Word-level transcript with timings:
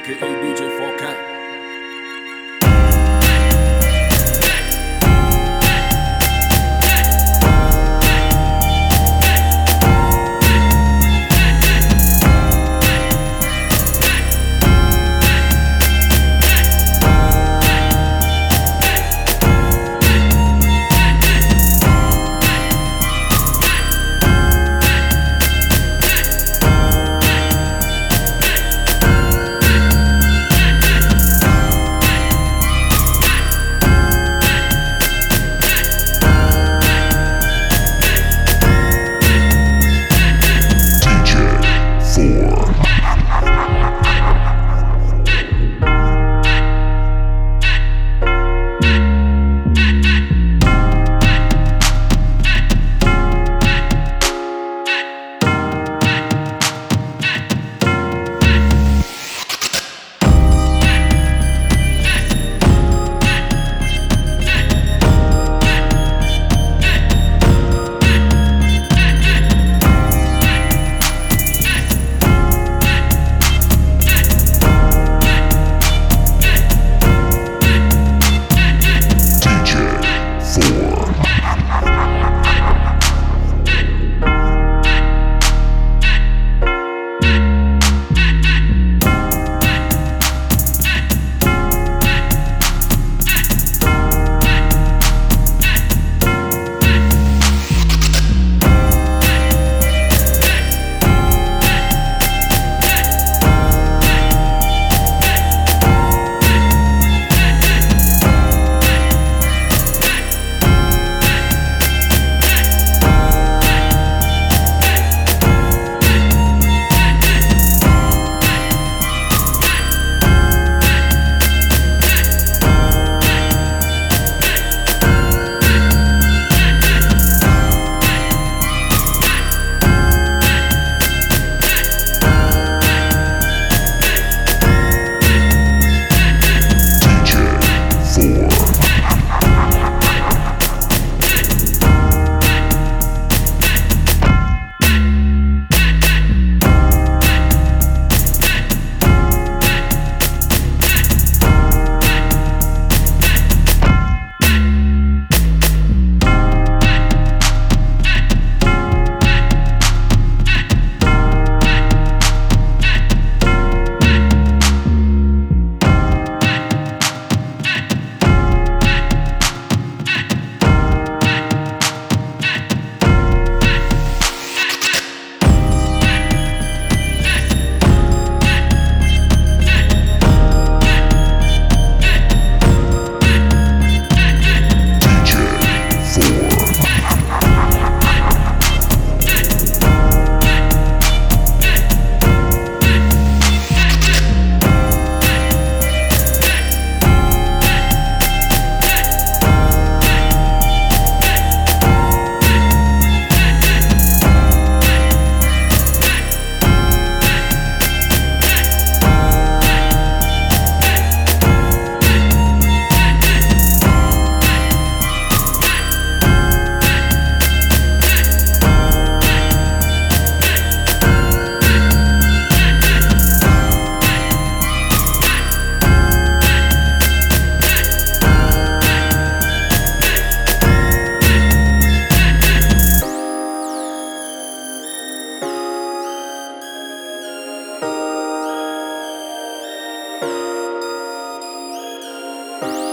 aka 0.00 0.26
DJ 0.40 0.60
4Cat. 0.78 1.09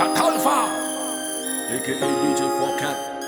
Kakalfa, 0.00 0.64
aka 1.76 1.92
DJ 1.92 2.40
4 2.40 2.80
Cat. 2.80 3.19